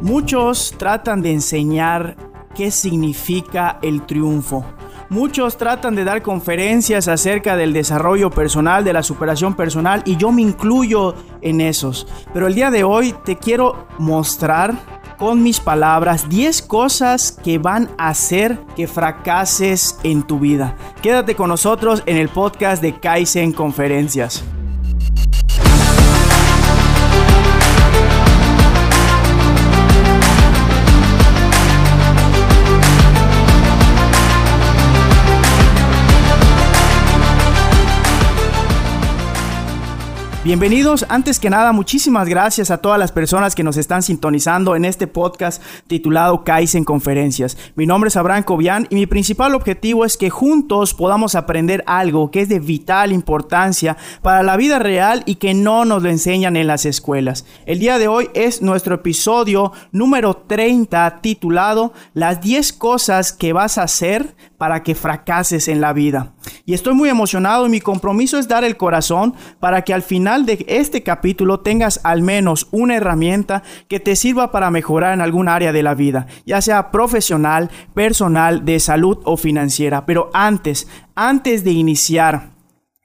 [0.00, 2.16] Muchos tratan de enseñar
[2.54, 4.64] qué significa el triunfo.
[5.08, 10.32] Muchos tratan de dar conferencias acerca del desarrollo personal, de la superación personal, y yo
[10.32, 12.06] me incluyo en esos.
[12.32, 14.91] Pero el día de hoy te quiero mostrar
[15.22, 20.76] con mis palabras 10 cosas que van a hacer que fracases en tu vida.
[21.00, 24.42] Quédate con nosotros en el podcast de Kaizen Conferencias.
[40.44, 44.84] Bienvenidos, antes que nada, muchísimas gracias a todas las personas que nos están sintonizando en
[44.84, 47.56] este podcast titulado Kaizen Conferencias.
[47.76, 52.32] Mi nombre es Abraham Cobian y mi principal objetivo es que juntos podamos aprender algo
[52.32, 56.56] que es de vital importancia para la vida real y que no nos lo enseñan
[56.56, 57.46] en las escuelas.
[57.64, 63.78] El día de hoy es nuestro episodio número 30 titulado Las 10 cosas que vas
[63.78, 66.34] a hacer para que fracases en la vida.
[66.64, 70.46] Y estoy muy emocionado y mi compromiso es dar el corazón para que al final
[70.46, 75.48] de este capítulo tengas al menos una herramienta que te sirva para mejorar en algún
[75.48, 80.06] área de la vida, ya sea profesional, personal, de salud o financiera.
[80.06, 82.52] Pero antes, antes de iniciar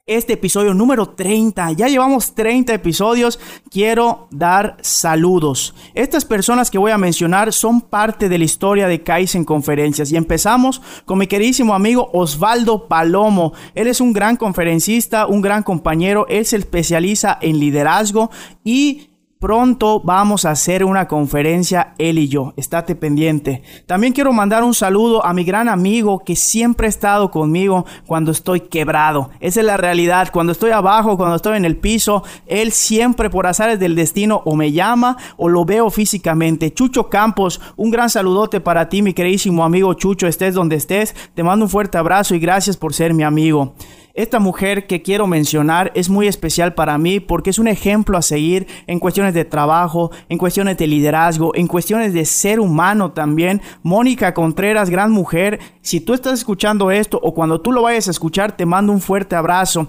[0.08, 1.72] este episodio número 30.
[1.72, 3.38] Ya llevamos 30 episodios.
[3.70, 5.74] Quiero dar saludos.
[5.94, 10.10] Estas personas que voy a mencionar son parte de la historia de Kaizen Conferencias.
[10.10, 13.52] Y empezamos con mi queridísimo amigo Osvaldo Palomo.
[13.74, 16.26] Él es un gran conferencista, un gran compañero.
[16.28, 18.30] Él se especializa en liderazgo
[18.64, 19.07] y
[19.38, 22.54] Pronto vamos a hacer una conferencia él y yo.
[22.56, 23.62] Estate pendiente.
[23.86, 28.32] También quiero mandar un saludo a mi gran amigo que siempre ha estado conmigo cuando
[28.32, 29.30] estoy quebrado.
[29.38, 30.30] Esa es la realidad.
[30.32, 34.56] Cuando estoy abajo, cuando estoy en el piso, él siempre por azares del destino o
[34.56, 36.74] me llama o lo veo físicamente.
[36.74, 41.14] Chucho Campos, un gran saludote para ti, mi queridísimo amigo Chucho, estés donde estés.
[41.34, 43.74] Te mando un fuerte abrazo y gracias por ser mi amigo.
[44.18, 48.22] Esta mujer que quiero mencionar es muy especial para mí porque es un ejemplo a
[48.22, 53.62] seguir en cuestiones de trabajo, en cuestiones de liderazgo, en cuestiones de ser humano también.
[53.84, 55.60] Mónica Contreras, gran mujer.
[55.82, 59.00] Si tú estás escuchando esto o cuando tú lo vayas a escuchar, te mando un
[59.00, 59.88] fuerte abrazo.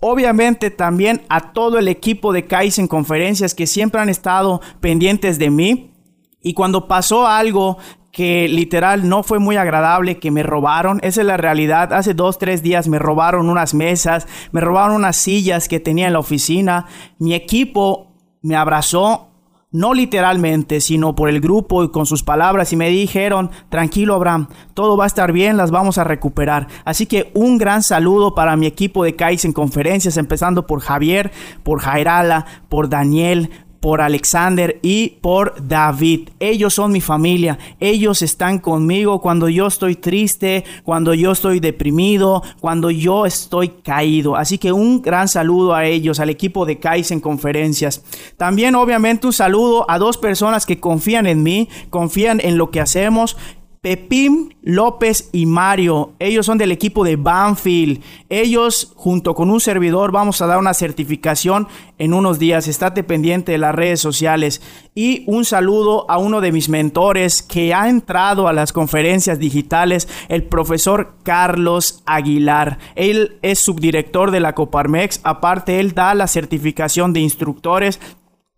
[0.00, 5.50] Obviamente también a todo el equipo de Kaizen Conferencias que siempre han estado pendientes de
[5.50, 5.94] mí.
[6.42, 7.78] Y cuando pasó algo
[8.18, 10.98] que literal no fue muy agradable, que me robaron.
[11.04, 11.92] Esa es la realidad.
[11.92, 16.14] Hace dos, tres días me robaron unas mesas, me robaron unas sillas que tenía en
[16.14, 16.86] la oficina.
[17.20, 18.08] Mi equipo
[18.42, 19.28] me abrazó,
[19.70, 24.48] no literalmente, sino por el grupo y con sus palabras y me dijeron, tranquilo Abraham,
[24.74, 26.66] todo va a estar bien, las vamos a recuperar.
[26.84, 29.14] Así que un gran saludo para mi equipo de
[29.44, 31.30] en Conferencias, empezando por Javier,
[31.62, 36.30] por Jairala, por Daniel, por Alexander y por David.
[36.40, 37.58] Ellos son mi familia.
[37.78, 44.36] Ellos están conmigo cuando yo estoy triste, cuando yo estoy deprimido, cuando yo estoy caído.
[44.36, 46.78] Así que un gran saludo a ellos, al equipo de
[47.10, 48.02] en Conferencias.
[48.36, 52.80] También obviamente un saludo a dos personas que confían en mí, confían en lo que
[52.80, 53.36] hacemos
[53.80, 58.02] Pepín López y Mario, ellos son del equipo de Banfield.
[58.28, 62.68] Ellos, junto con un servidor, vamos a dar una certificación en unos días.
[62.68, 64.60] Estate pendiente de las redes sociales.
[64.94, 70.08] Y un saludo a uno de mis mentores que ha entrado a las conferencias digitales,
[70.28, 72.78] el profesor Carlos Aguilar.
[72.96, 75.20] Él es subdirector de la Coparmex.
[75.22, 78.00] Aparte, él da la certificación de instructores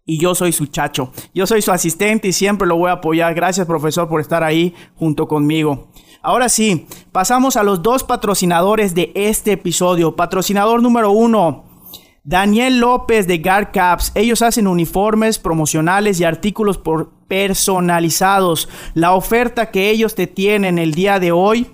[0.04, 1.12] y yo soy su chacho.
[1.34, 3.34] Yo soy su asistente y siempre lo voy a apoyar.
[3.34, 5.90] Gracias profesor por estar ahí junto conmigo.
[6.22, 10.16] Ahora sí, pasamos a los dos patrocinadores de este episodio.
[10.16, 11.64] Patrocinador número uno,
[12.24, 14.12] Daniel López de Guard Caps.
[14.14, 18.68] Ellos hacen uniformes promocionales y artículos por personalizados.
[18.94, 21.68] La oferta que ellos te tienen el día de hoy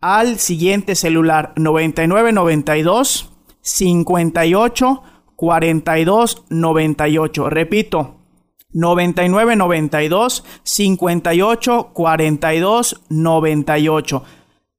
[0.00, 3.30] al siguiente celular 9992
[3.60, 5.02] 58
[5.40, 7.48] 42 98.
[7.48, 8.14] Repito,
[8.74, 14.22] 99 92 58 42 98.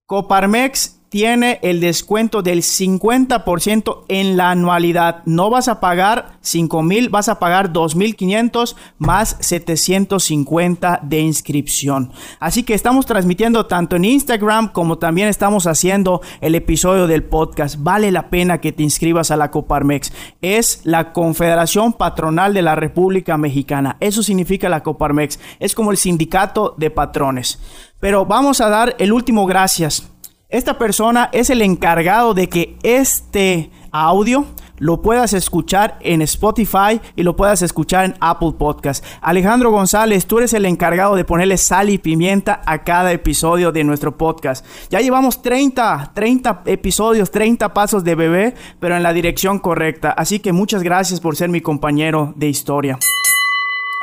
[0.05, 5.23] Coparmex tiene el descuento del 50% en la anualidad.
[5.25, 12.13] No vas a pagar 5 mil, vas a pagar 2.500 más 750 de inscripción.
[12.39, 17.75] Así que estamos transmitiendo tanto en Instagram como también estamos haciendo el episodio del podcast.
[17.79, 20.13] Vale la pena que te inscribas a la Coparmex.
[20.41, 23.97] Es la Confederación Patronal de la República Mexicana.
[23.99, 25.41] Eso significa la Coparmex.
[25.59, 27.59] Es como el sindicato de patrones.
[27.99, 30.10] Pero vamos a dar el último gracias
[30.51, 34.45] esta persona es el encargado de que este audio
[34.80, 39.06] lo puedas escuchar en Spotify y lo puedas escuchar en Apple Podcast.
[39.21, 43.83] Alejandro González, tú eres el encargado de ponerle sal y pimienta a cada episodio de
[43.83, 44.65] nuestro podcast.
[44.89, 50.12] Ya llevamos 30, 30 episodios, 30 pasos de bebé, pero en la dirección correcta.
[50.12, 52.98] Así que muchas gracias por ser mi compañero de historia.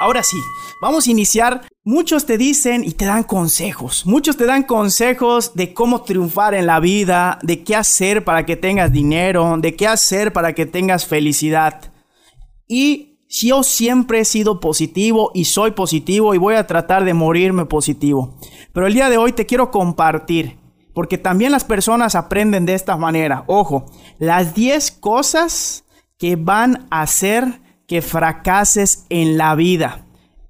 [0.00, 0.38] Ahora sí,
[0.80, 1.62] vamos a iniciar.
[1.90, 4.04] Muchos te dicen y te dan consejos.
[4.04, 8.56] Muchos te dan consejos de cómo triunfar en la vida, de qué hacer para que
[8.56, 11.90] tengas dinero, de qué hacer para que tengas felicidad.
[12.68, 17.64] Y yo siempre he sido positivo y soy positivo y voy a tratar de morirme
[17.64, 18.36] positivo.
[18.74, 20.58] Pero el día de hoy te quiero compartir,
[20.92, 23.44] porque también las personas aprenden de esta manera.
[23.46, 23.86] Ojo,
[24.18, 25.84] las 10 cosas
[26.18, 30.04] que van a hacer que fracases en la vida.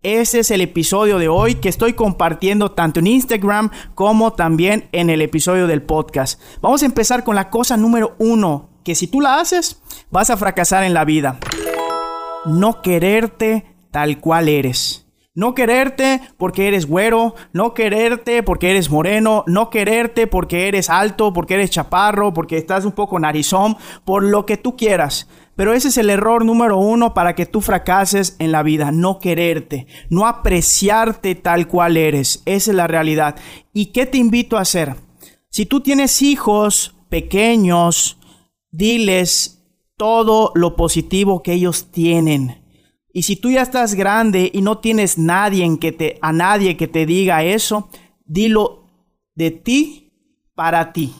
[0.04, 5.10] Ese es el episodio de hoy que estoy compartiendo tanto en Instagram como también en
[5.10, 6.40] el episodio del podcast.
[6.60, 10.36] Vamos a empezar con la cosa número uno, que si tú la haces, vas a
[10.36, 11.40] fracasar en la vida.
[12.46, 15.07] No quererte tal cual eres.
[15.38, 21.32] No quererte porque eres güero, no quererte porque eres moreno, no quererte porque eres alto,
[21.32, 25.28] porque eres chaparro, porque estás un poco narizón, por lo que tú quieras.
[25.54, 28.90] Pero ese es el error número uno para que tú fracases en la vida.
[28.90, 32.42] No quererte, no apreciarte tal cual eres.
[32.44, 33.36] Esa es la realidad.
[33.72, 34.96] ¿Y qué te invito a hacer?
[35.50, 38.18] Si tú tienes hijos pequeños,
[38.72, 39.64] diles
[39.96, 42.67] todo lo positivo que ellos tienen.
[43.12, 46.88] Y si tú ya estás grande y no tienes nadie que te, a nadie que
[46.88, 47.88] te diga eso,
[48.24, 48.84] dilo
[49.34, 50.12] de ti
[50.54, 51.14] para ti.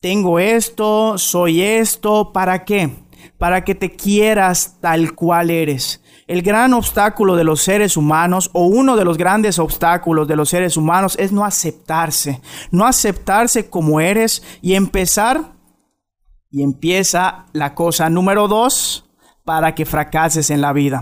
[0.00, 2.90] Tengo esto, soy esto, ¿para qué?
[3.38, 6.02] para que te quieras tal cual eres.
[6.26, 10.48] El gran obstáculo de los seres humanos, o uno de los grandes obstáculos de los
[10.48, 12.40] seres humanos, es no aceptarse.
[12.70, 15.52] No aceptarse como eres y empezar.
[16.50, 19.03] Y empieza la cosa número dos
[19.44, 21.00] para que fracases en la vida.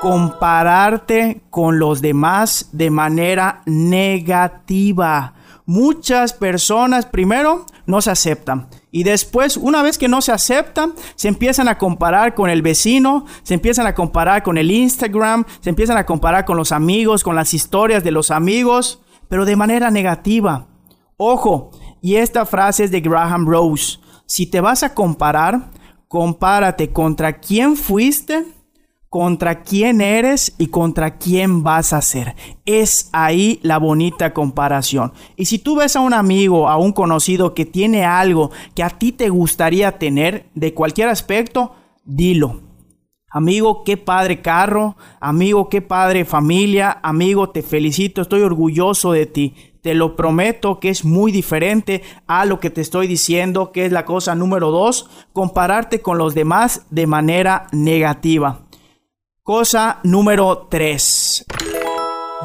[0.00, 5.34] Compararte con los demás de manera negativa.
[5.64, 11.28] Muchas personas primero no se aceptan y después, una vez que no se aceptan, se
[11.28, 15.96] empiezan a comparar con el vecino, se empiezan a comparar con el Instagram, se empiezan
[15.96, 20.66] a comparar con los amigos, con las historias de los amigos, pero de manera negativa.
[21.16, 21.70] Ojo,
[22.02, 23.98] y esta frase es de Graham Rose.
[24.26, 25.70] Si te vas a comparar,
[26.12, 28.44] compárate contra quién fuiste
[29.08, 32.34] contra quién eres y contra quién vas a ser.
[32.66, 35.12] Es ahí la bonita comparación.
[35.36, 38.90] Y si tú ves a un amigo, a un conocido que tiene algo que a
[38.90, 42.60] ti te gustaría tener de cualquier aspecto, dilo.
[43.30, 49.71] Amigo, qué padre carro, amigo, qué padre familia, amigo, te felicito, estoy orgulloso de ti.
[49.82, 53.92] Te lo prometo que es muy diferente a lo que te estoy diciendo, que es
[53.92, 58.66] la cosa número dos, compararte con los demás de manera negativa.
[59.42, 61.46] Cosa número 3.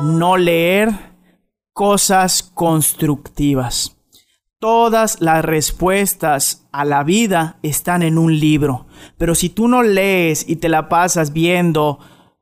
[0.01, 0.89] No leer
[1.71, 3.95] cosas constructivas.
[4.57, 8.87] Todas las respuestas a la vida están en un libro.
[9.19, 11.99] Pero si tú no lees y te la pasas viendo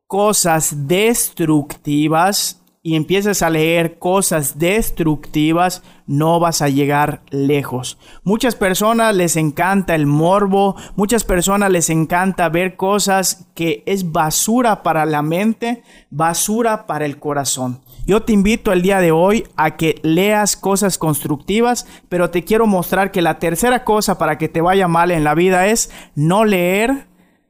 [0.08, 7.98] cosas destructivas, y empiezas a leer cosas destructivas, no vas a llegar lejos.
[8.24, 14.84] Muchas personas les encanta el morbo, muchas personas les encanta ver cosas que es basura
[14.84, 17.82] para la mente, basura para el corazón.
[18.06, 22.68] Yo te invito el día de hoy a que leas cosas constructivas, pero te quiero
[22.68, 26.46] mostrar que la tercera cosa para que te vaya mal en la vida es no
[26.46, 27.08] leer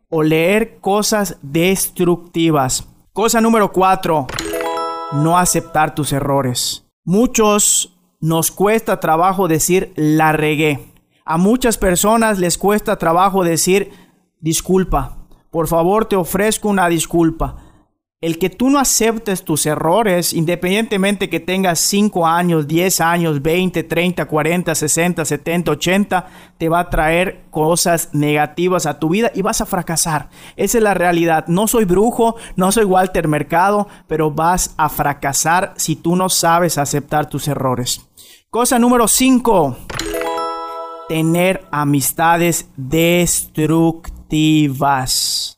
[0.07, 2.87] o leer cosas destructivas.
[3.11, 4.27] Cosa número cuatro,
[5.23, 6.85] no aceptar tus errores.
[7.03, 10.93] Muchos nos cuesta trabajo decir la regué.
[11.25, 13.91] A muchas personas les cuesta trabajo decir
[14.39, 15.17] disculpa.
[15.51, 17.64] Por favor, te ofrezco una disculpa.
[18.21, 23.83] El que tú no aceptes tus errores, independientemente que tengas 5 años, 10 años, 20,
[23.83, 29.41] 30, 40, 60, 70, 80, te va a traer cosas negativas a tu vida y
[29.41, 30.29] vas a fracasar.
[30.55, 31.47] Esa es la realidad.
[31.47, 36.77] No soy brujo, no soy Walter Mercado, pero vas a fracasar si tú no sabes
[36.77, 38.07] aceptar tus errores.
[38.49, 39.75] Cosa número 5.
[41.09, 45.54] Tener amistades destructivas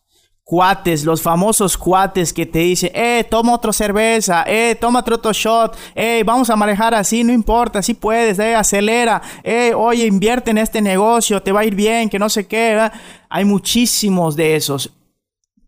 [0.47, 5.75] cuates, los famosos cuates que te dicen, eh, toma otra cerveza, eh, toma otro shot,
[5.93, 10.59] eh, vamos a manejar así, no importa, si puedes, eh, acelera, eh, oye, invierte en
[10.59, 12.89] este negocio, te va a ir bien, que no sé qué.
[13.27, 14.93] Hay muchísimos de esos,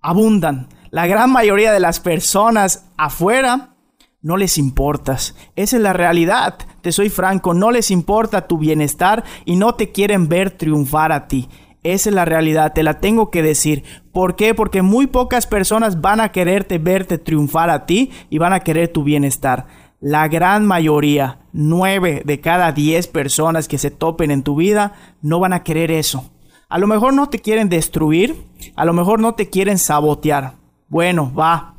[0.01, 0.69] abundan.
[0.91, 3.75] La gran mayoría de las personas afuera
[4.21, 5.35] no les importas.
[5.57, 6.55] Esa es la realidad.
[6.81, 11.27] Te soy franco, no les importa tu bienestar y no te quieren ver triunfar a
[11.27, 11.49] ti.
[11.83, 13.83] Esa es la realidad, te la tengo que decir.
[14.11, 14.53] ¿Por qué?
[14.53, 18.89] Porque muy pocas personas van a quererte verte triunfar a ti y van a querer
[18.89, 19.67] tu bienestar.
[20.01, 25.39] La gran mayoría, nueve de cada diez personas que se topen en tu vida, no
[25.39, 26.31] van a querer eso.
[26.67, 28.35] A lo mejor no te quieren destruir,
[28.75, 30.55] a lo mejor no te quieren sabotear.
[30.87, 31.75] Bueno, va.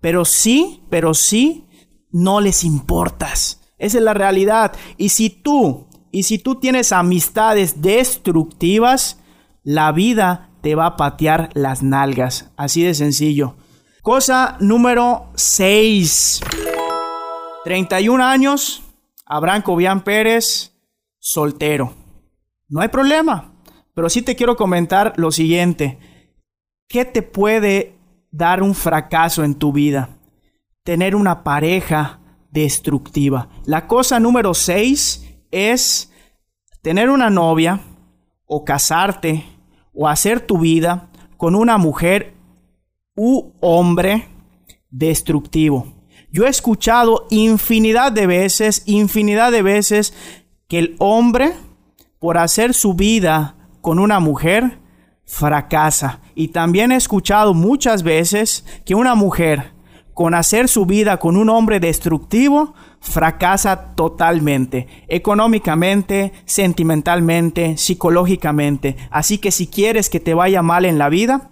[0.00, 1.66] Pero sí, pero sí,
[2.12, 3.60] no les importas.
[3.78, 4.72] Esa es la realidad.
[4.96, 9.17] Y si tú, y si tú tienes amistades destructivas,
[9.68, 12.50] la vida te va a patear las nalgas.
[12.56, 13.56] Así de sencillo.
[14.00, 16.40] Cosa número 6.
[17.64, 18.82] 31 años,
[19.26, 20.72] Abraham Cobian Pérez,
[21.18, 21.92] soltero.
[22.70, 23.52] No hay problema,
[23.94, 25.98] pero sí te quiero comentar lo siguiente.
[26.88, 27.94] ¿Qué te puede
[28.30, 30.08] dar un fracaso en tu vida?
[30.82, 32.20] Tener una pareja
[32.50, 33.50] destructiva.
[33.66, 36.10] La cosa número 6 es
[36.80, 37.80] tener una novia
[38.46, 39.57] o casarte
[40.00, 42.34] o hacer tu vida con una mujer
[43.16, 44.28] u hombre
[44.90, 45.92] destructivo.
[46.30, 50.14] Yo he escuchado infinidad de veces, infinidad de veces
[50.68, 51.52] que el hombre,
[52.20, 54.78] por hacer su vida con una mujer,
[55.24, 56.20] fracasa.
[56.36, 59.72] Y también he escuchado muchas veces que una mujer,
[60.18, 68.96] con hacer su vida con un hombre destructivo, fracasa totalmente, económicamente, sentimentalmente, psicológicamente.
[69.12, 71.50] Así que si quieres que te vaya mal en la vida,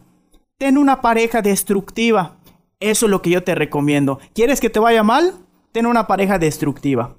[0.58, 2.38] ten una pareja destructiva.
[2.80, 4.18] Eso es lo que yo te recomiendo.
[4.35, 5.35] ¿Quieres que te vaya mal?
[5.70, 7.14] Ten una pareja destructiva.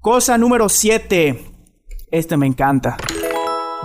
[0.00, 1.44] Cosa número 7.
[2.10, 2.96] Este me encanta.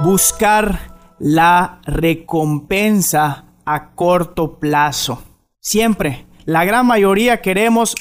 [0.01, 5.21] Buscar la recompensa a corto plazo.
[5.59, 7.93] Siempre, la gran mayoría queremos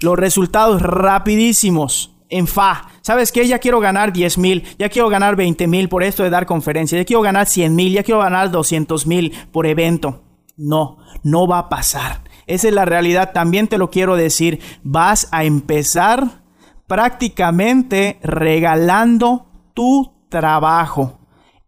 [0.00, 2.86] los resultados rapidísimos en fa.
[3.00, 3.48] ¿Sabes qué?
[3.48, 7.00] Ya quiero ganar 10 mil, ya quiero ganar 20 mil por esto de dar conferencias,
[7.00, 10.22] ya quiero ganar 100 mil, ya quiero ganar 200 mil por evento.
[10.56, 12.22] No, no va a pasar.
[12.46, 13.32] Esa es la realidad.
[13.32, 14.60] También te lo quiero decir.
[14.84, 16.42] Vas a empezar
[16.86, 21.18] prácticamente regalando tu trabajo.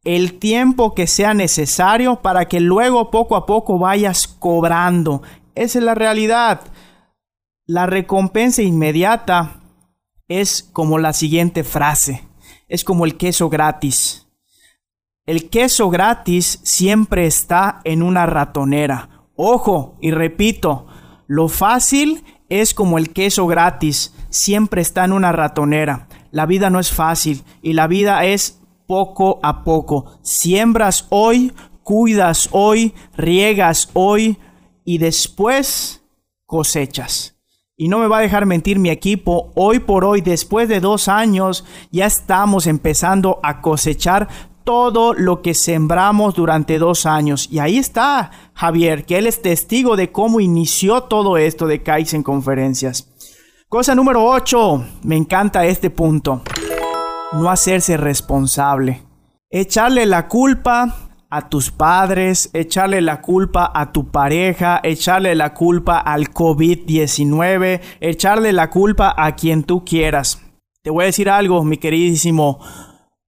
[0.02, 5.22] El tiempo que sea necesario para que luego poco a poco vayas cobrando.
[5.60, 6.62] Esa es la realidad.
[7.66, 9.60] La recompensa inmediata
[10.26, 12.26] es como la siguiente frase,
[12.66, 14.26] es como el queso gratis.
[15.26, 19.26] El queso gratis siempre está en una ratonera.
[19.36, 20.86] Ojo, y repito,
[21.26, 26.08] lo fácil es como el queso gratis, siempre está en una ratonera.
[26.30, 30.20] La vida no es fácil y la vida es poco a poco.
[30.22, 31.52] Siembras hoy,
[31.82, 34.38] cuidas hoy, riegas hoy
[34.84, 36.02] y después
[36.46, 37.36] cosechas.
[37.76, 41.08] Y no me va a dejar mentir mi equipo, hoy por hoy, después de dos
[41.08, 44.28] años, ya estamos empezando a cosechar
[44.64, 47.48] todo lo que sembramos durante dos años.
[47.50, 51.82] Y ahí está Javier, que él es testigo de cómo inició todo esto de
[52.12, 53.08] en Conferencias.
[53.68, 56.42] Cosa número 8, me encanta este punto.
[57.32, 59.02] No hacerse responsable.
[59.48, 65.98] Echarle la culpa a tus padres, echarle la culpa a tu pareja, echarle la culpa
[65.98, 70.42] al COVID-19, echarle la culpa a quien tú quieras.
[70.82, 72.58] Te voy a decir algo, mi queridísimo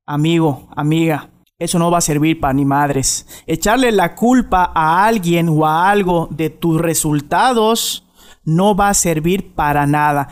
[0.04, 1.30] amigo, amiga.
[1.58, 3.24] Eso no va a servir para ni madres.
[3.46, 8.04] Echarle la culpa a alguien o a algo de tus resultados
[8.44, 10.28] no va a servir para nada.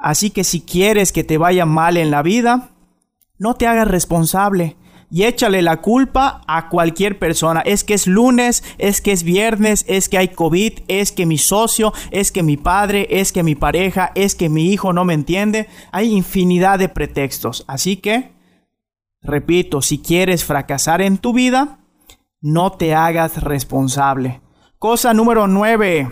[0.00, 2.70] Así que si quieres que te vaya mal en la vida,
[3.38, 4.76] no te hagas responsable
[5.12, 7.60] y échale la culpa a cualquier persona.
[7.60, 11.36] Es que es lunes, es que es viernes, es que hay COVID, es que mi
[11.36, 15.12] socio, es que mi padre, es que mi pareja, es que mi hijo no me
[15.12, 15.68] entiende.
[15.92, 17.66] Hay infinidad de pretextos.
[17.68, 18.32] Así que,
[19.20, 21.80] repito, si quieres fracasar en tu vida,
[22.40, 24.40] no te hagas responsable.
[24.78, 26.08] Cosa número 9.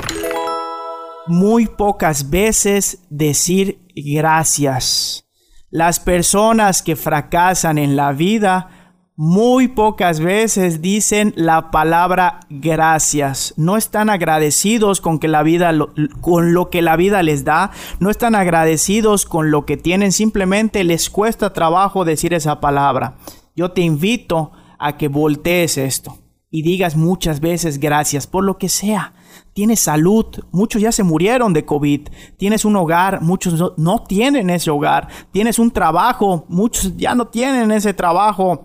[1.26, 5.26] Muy pocas veces decir gracias.
[5.70, 8.76] Las personas que fracasan en la vida
[9.22, 13.52] muy pocas veces dicen la palabra gracias.
[13.58, 15.74] No están agradecidos con que la vida
[16.22, 20.84] con lo que la vida les da, no están agradecidos con lo que tienen, simplemente
[20.84, 23.18] les cuesta trabajo decir esa palabra.
[23.54, 26.16] Yo te invito a que voltees esto
[26.50, 29.12] y digas muchas veces gracias por lo que sea.
[29.52, 32.08] Tienes salud, muchos ya se murieron de COVID.
[32.38, 35.08] Tienes un hogar, muchos no, no tienen ese hogar.
[35.30, 38.64] Tienes un trabajo, muchos ya no tienen ese trabajo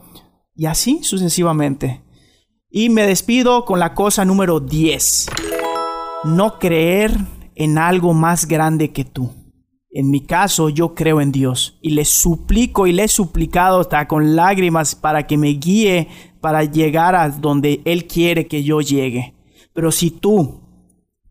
[0.56, 2.02] y así sucesivamente.
[2.70, 5.28] Y me despido con la cosa número 10.
[6.26, 7.18] No creer
[7.56, 9.32] en algo más grande que tú.
[9.92, 14.08] En mi caso, yo creo en Dios y le suplico y le he suplicado hasta
[14.08, 16.10] con lágrimas para que me guíe
[16.42, 19.36] para llegar a donde Él quiere que yo llegue.
[19.74, 20.62] Pero si tú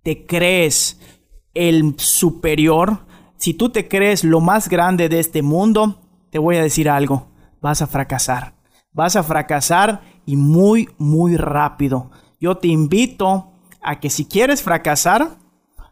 [0.02, 0.98] te crees
[1.52, 6.00] el superior, si tú te crees lo más grande de este mundo,
[6.30, 7.28] te voy a decir algo,
[7.60, 8.54] vas a fracasar
[8.94, 12.10] vas a fracasar y muy, muy rápido.
[12.40, 15.36] Yo te invito a que si quieres fracasar,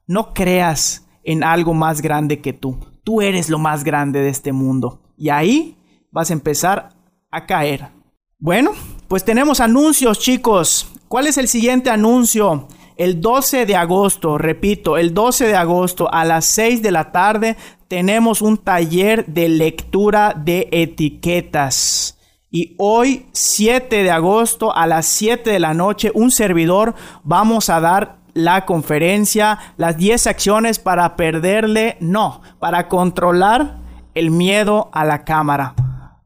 [0.06, 2.78] no creas en algo más grande que tú.
[3.04, 5.02] Tú eres lo más grande de este mundo.
[5.16, 5.76] Y ahí
[6.11, 6.90] vas a empezar
[7.30, 7.90] a caer.
[8.38, 8.73] Bueno,
[9.09, 10.88] pues tenemos anuncios, chicos.
[11.09, 12.68] ¿Cuál es el siguiente anuncio?
[12.97, 17.56] El 12 de agosto, repito, el 12 de agosto a las 6 de la tarde
[17.88, 22.18] tenemos un taller de lectura de etiquetas.
[22.54, 26.94] Y hoy, 7 de agosto, a las 7 de la noche, un servidor,
[27.25, 33.79] vamos a dar la conferencia, las 10 acciones para perderle, no, para controlar
[34.14, 35.74] el miedo a la cámara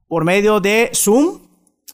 [0.08, 1.42] por medio de Zoom.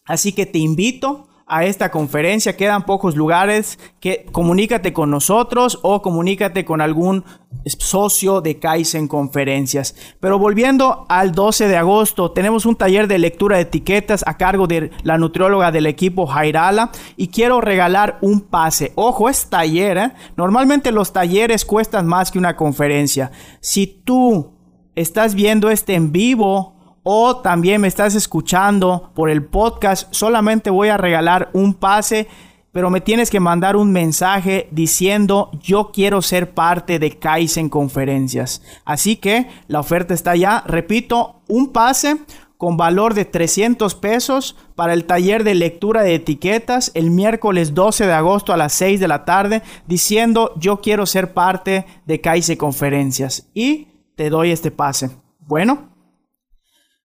[0.06, 2.56] Así que te invito a esta conferencia.
[2.56, 3.78] Quedan pocos lugares.
[4.00, 7.24] Que comunícate con nosotros o comunícate con algún
[7.64, 9.94] socio de Kaizen Conferencias.
[10.20, 14.66] Pero volviendo al 12 de agosto, tenemos un taller de lectura de etiquetas a cargo
[14.66, 18.92] de la nutrióloga del equipo Jairala y quiero regalar un pase.
[18.96, 19.98] Ojo, es taller.
[19.98, 20.12] ¿eh?
[20.36, 23.30] Normalmente los talleres cuestan más que una conferencia.
[23.60, 24.52] Si tú
[24.94, 26.71] estás viendo este en vivo,
[27.02, 32.28] o también me estás escuchando por el podcast, solamente voy a regalar un pase,
[32.70, 38.62] pero me tienes que mandar un mensaje diciendo yo quiero ser parte de Kaizen Conferencias.
[38.84, 42.18] Así que la oferta está ya, repito, un pase
[42.56, 48.06] con valor de 300 pesos para el taller de lectura de etiquetas el miércoles 12
[48.06, 52.56] de agosto a las 6 de la tarde diciendo yo quiero ser parte de Kaizen
[52.56, 55.10] Conferencias y te doy este pase.
[55.40, 55.91] Bueno,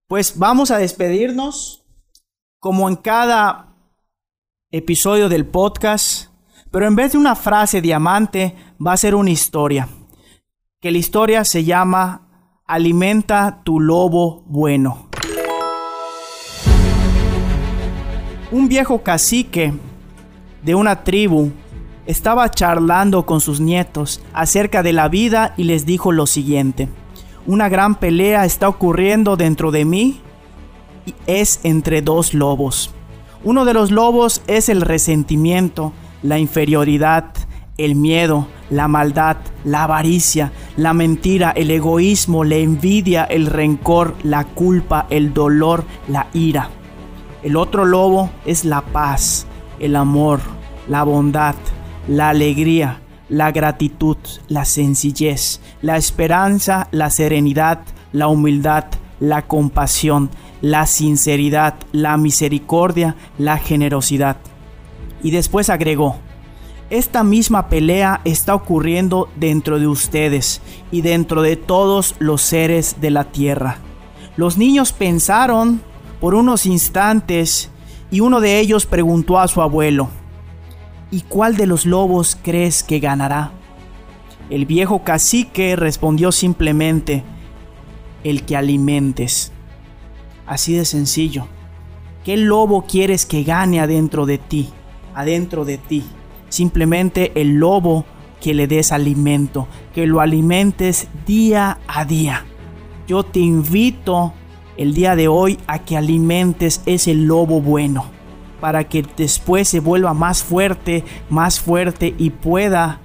[0.07, 1.83] pues vamos a despedirnos
[2.59, 3.75] como en cada
[4.71, 6.29] episodio del podcast,
[6.71, 9.89] pero en vez de una frase diamante va a ser una historia,
[10.79, 15.09] que la historia se llama Alimenta tu lobo bueno.
[18.51, 19.73] Un viejo cacique
[20.63, 21.51] de una tribu
[22.05, 26.87] estaba charlando con sus nietos acerca de la vida y les dijo lo siguiente.
[27.47, 30.19] Una gran pelea está ocurriendo dentro de mí
[31.05, 32.91] y es entre dos lobos.
[33.41, 37.31] Uno de los lobos es el resentimiento, la inferioridad,
[37.77, 44.43] el miedo, la maldad, la avaricia, la mentira, el egoísmo, la envidia, el rencor, la
[44.43, 46.69] culpa, el dolor, la ira.
[47.43, 49.47] El otro lobo es la paz,
[49.79, 50.41] el amor,
[50.89, 51.55] la bondad,
[52.09, 57.79] la alegría, la gratitud, la sencillez, la esperanza, la serenidad,
[58.11, 58.85] la humildad,
[59.19, 60.29] la compasión,
[60.61, 64.37] la sinceridad, la misericordia, la generosidad.
[65.23, 66.17] Y después agregó,
[66.89, 73.11] esta misma pelea está ocurriendo dentro de ustedes y dentro de todos los seres de
[73.11, 73.77] la tierra.
[74.37, 75.81] Los niños pensaron
[76.21, 77.69] por unos instantes
[78.09, 80.09] y uno de ellos preguntó a su abuelo,
[81.09, 83.51] ¿Y cuál de los lobos crees que ganará?
[84.49, 87.23] El viejo cacique respondió simplemente,
[88.23, 89.51] el que alimentes.
[90.45, 91.47] Así de sencillo.
[92.25, 94.69] ¿Qué lobo quieres que gane adentro de ti?
[95.15, 96.03] Adentro de ti.
[96.49, 98.05] Simplemente el lobo
[98.41, 102.45] que le des alimento, que lo alimentes día a día.
[103.07, 104.33] Yo te invito
[104.75, 108.05] el día de hoy a que alimentes ese lobo bueno,
[108.59, 112.99] para que después se vuelva más fuerte, más fuerte y pueda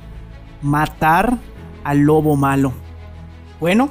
[0.62, 1.38] matar
[1.84, 2.72] al lobo malo.
[3.60, 3.90] Bueno,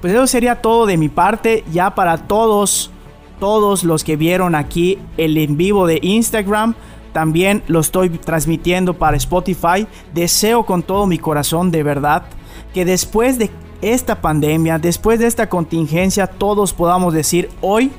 [0.00, 2.90] pues eso sería todo de mi parte, ya para todos,
[3.38, 6.74] todos los que vieron aquí el en vivo de Instagram.
[7.12, 9.86] También lo estoy transmitiendo para Spotify.
[10.14, 12.24] Deseo con todo mi corazón, de verdad,
[12.72, 13.50] que después de
[13.82, 17.90] esta pandemia, después de esta contingencia, todos podamos decir, hoy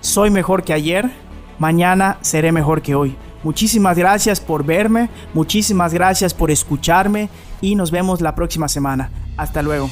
[0.00, 1.10] soy mejor que ayer,
[1.58, 3.16] mañana seré mejor que hoy.
[3.42, 7.28] Muchísimas gracias por verme, muchísimas gracias por escucharme
[7.60, 9.10] y nos vemos la próxima semana.
[9.36, 9.90] Hasta luego.